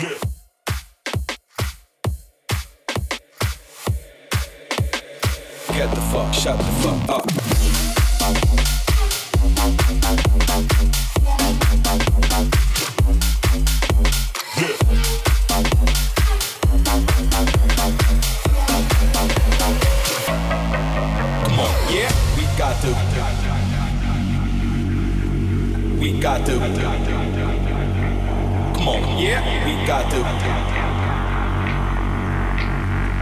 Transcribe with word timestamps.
Get 0.00 0.08
the 5.90 6.00
fuck, 6.10 6.32
shut 6.32 6.56
the 6.56 6.64
fuck 6.80 7.08
up. 7.10 7.26
Come 21.44 21.58
on, 21.60 21.72
yeah, 21.92 22.10
we 22.36 22.42
got 22.56 22.74
to. 22.80 22.88
We 26.00 26.08
got 26.20 26.46
to. 26.46 27.19
On, 28.90 28.98
yeah, 29.22 29.38
we 29.62 29.78
got 29.86 30.02
to. 30.10 30.18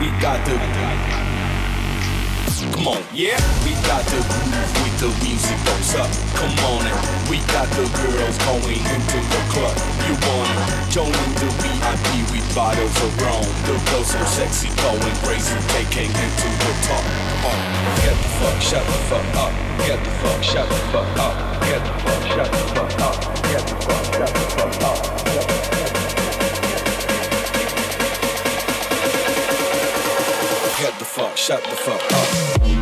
We 0.00 0.08
got 0.24 0.40
to. 0.48 0.56
Come 2.72 2.88
on, 2.88 3.04
yeah, 3.12 3.36
we 3.60 3.76
got 3.84 4.00
the 4.08 4.24
groove 4.24 4.72
with 4.80 4.96
the 5.04 5.12
music 5.20 5.60
goes 5.68 5.92
up. 6.00 6.08
Come 6.32 6.56
on, 6.64 6.88
and 6.88 6.96
we 7.28 7.44
got 7.52 7.68
the 7.76 7.84
girls 7.92 8.40
going 8.48 8.80
into 8.88 9.20
the 9.20 9.40
club. 9.52 9.76
You 10.08 10.16
wanna 10.24 10.64
join 10.88 11.12
the 11.36 11.52
VIP 11.60 12.08
with 12.32 12.48
bottles 12.56 12.96
of 13.04 13.12
rum? 13.20 13.44
The 13.68 13.76
girls 13.92 14.16
so 14.16 14.24
sexy, 14.24 14.72
going 14.80 15.12
crazy, 15.20 15.52
taking 15.76 16.08
into 16.08 16.48
the 16.56 16.72
top. 16.88 17.04
On, 17.44 17.60
get 18.00 18.16
the 18.16 18.30
fuck, 18.40 18.56
shut 18.64 18.84
the 18.88 18.98
fuck 19.12 19.28
up. 19.36 19.52
Get 19.84 20.00
the 20.00 20.10
fuck, 20.24 20.40
shut 20.40 20.68
the 20.72 20.80
fuck 20.88 21.18
up. 21.20 21.36
Get 21.68 21.84
the 21.84 21.92
fuck, 22.00 22.22
shut 22.32 22.48
the 22.48 22.64
fuck 22.72 23.00
up. 23.04 23.16
Get 23.44 23.64
the 23.68 23.76
fuck, 23.84 24.04
shut 24.08 24.28
the 24.32 24.32
fuck 24.32 24.48
up. 24.48 24.49
Fuck, 31.20 31.36
shut 31.36 31.62
the 31.64 31.76
fuck 31.76 32.12
up. 32.12 32.79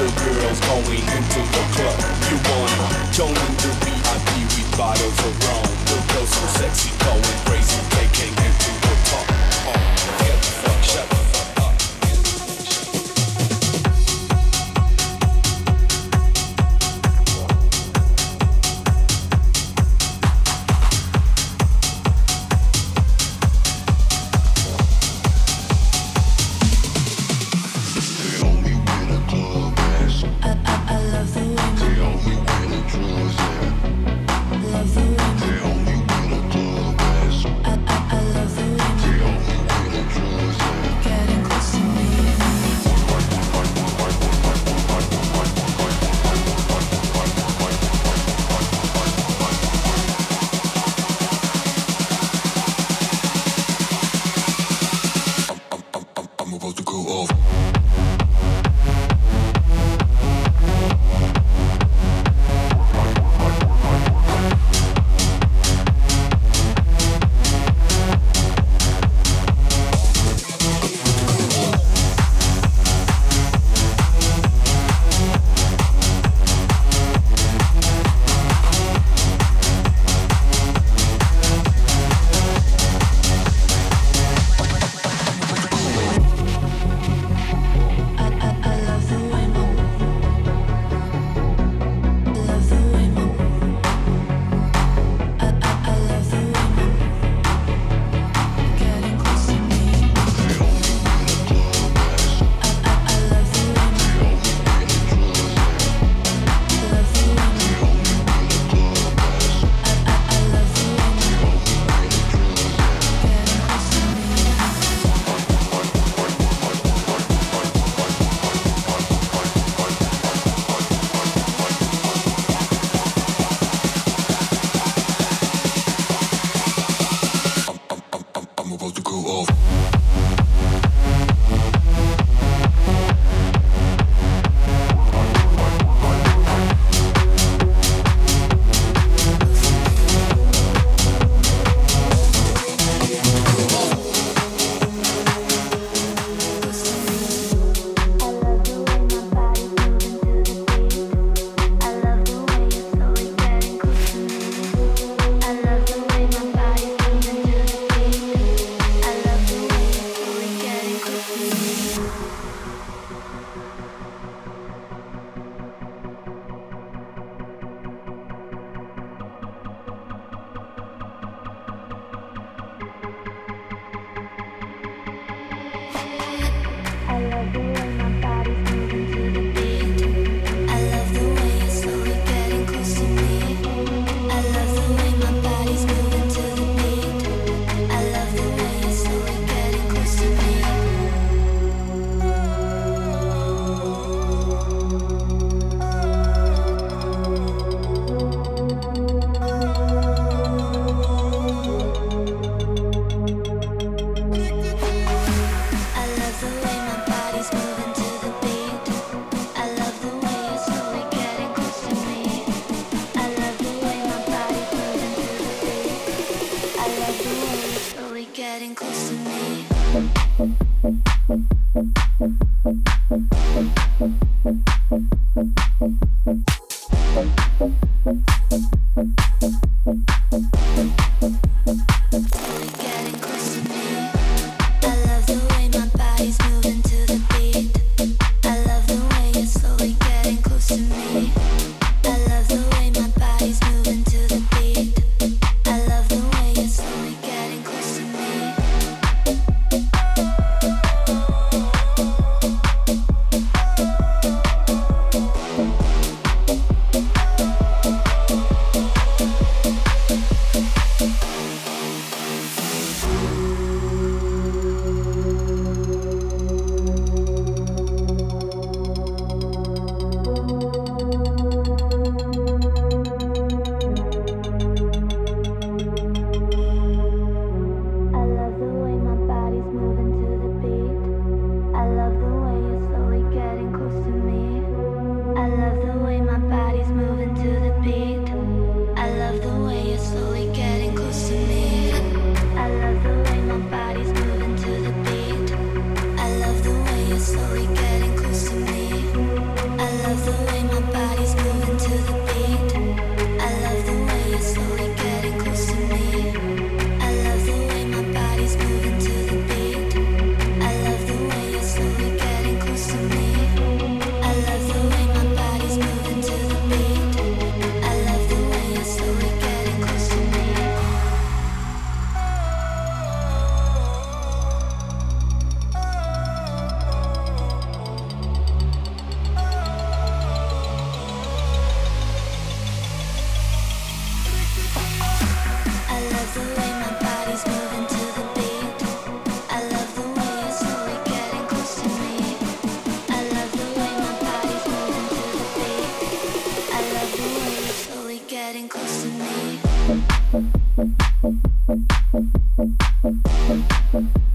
The 0.00 0.06
girls 0.24 0.60
going 0.60 1.04
into 1.14 1.49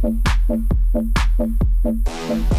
Thank 0.06 0.22
you. 2.52 2.55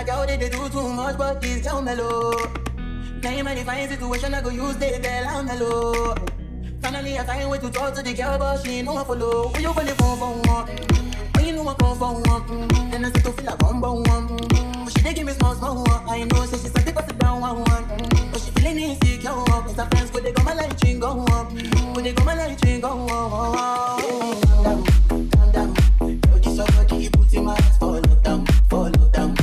like 0.00 0.08
how 0.08 0.24
they, 0.24 0.36
they 0.38 0.48
do 0.48 0.66
too 0.70 0.88
much, 0.88 1.18
but 1.18 1.42
this 1.42 1.60
down 1.60 1.84
mellow. 1.84 2.32
Name 3.22 3.46
any 3.46 3.62
fine 3.64 3.86
situation 3.86 4.32
I 4.32 4.40
go 4.40 4.48
use, 4.48 4.76
they 4.76 4.98
bell 4.98 5.28
on 5.28 5.44
me 5.44 5.52
mellow. 5.52 6.14
Finally, 6.80 7.18
I 7.18 7.24
find 7.24 7.50
way 7.50 7.58
to 7.58 7.70
talk 7.70 7.94
to 7.94 8.02
the 8.02 8.14
girl, 8.14 8.38
but 8.38 8.64
she 8.64 8.80
know 8.80 8.96
I 8.96 9.04
follow. 9.04 9.48
When 9.52 9.62
you 9.62 9.74
gonna 9.74 9.94
phone 9.96 10.18
for 10.18 10.48
one? 10.48 10.68
When 11.34 11.46
you 11.46 11.52
know 11.52 11.68
I 11.68 11.74
come 11.74 11.98
for 11.98 12.14
one? 12.14 12.68
Then 12.90 13.04
I 13.04 13.10
start 13.10 13.24
to 13.26 13.32
feel 13.32 13.44
like 13.44 13.62
I'm 13.62 13.80
born 13.80 14.02
one. 14.04 14.36
But 14.84 14.90
she 14.96 15.02
dey 15.02 15.12
give 15.12 15.26
me 15.26 15.32
small, 15.34 15.54
small 15.54 15.84
one. 15.84 16.08
I 16.08 16.24
know, 16.24 16.46
so 16.46 16.56
she 16.56 16.68
start 16.68 16.86
to 16.86 16.92
pass 16.94 17.10
it 17.10 17.18
down 17.18 17.40
one, 17.42 17.56
one. 17.56 17.84
But 18.32 18.40
she 18.40 18.50
feeling 18.52 18.78
insecure. 18.78 19.30
Cause 19.30 19.76
her 19.76 19.86
friends 19.90 20.10
could 20.10 20.24
they 20.24 20.32
go 20.32 20.42
my 20.44 20.54
life, 20.54 20.80
ching, 20.80 20.98
go 21.00 21.24
up? 21.26 21.52
Go, 21.94 22.00
they 22.00 22.12
go 22.12 22.24
my 22.24 22.34
life, 22.34 22.58
ching, 22.62 22.80
go 22.80 22.88
up? 23.06 24.00
Calm 24.00 24.62
down, 24.64 25.28
calm 25.28 25.52
down. 25.52 25.76
Yo, 26.00 26.38
this 26.38 26.56
your 26.56 26.66
body, 26.66 26.96
you 26.96 27.10
put 27.10 27.34
in 27.34 27.44
my 27.44 27.54
ass, 27.54 27.76
follow 27.76 28.00
down, 28.00 28.46
follow 28.70 29.10
down. 29.12 29.39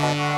Bye. 0.00 0.33